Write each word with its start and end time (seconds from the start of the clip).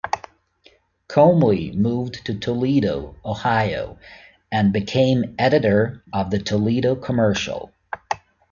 Comly 1.07 1.73
moved 1.75 2.25
to 2.25 2.33
Toledo, 2.39 3.13
Ohio, 3.23 3.99
and 4.51 4.73
became 4.73 5.35
editor 5.37 6.03
of 6.11 6.31
the 6.31 6.39
"Toledo 6.39 6.95
Commercial". 6.95 7.71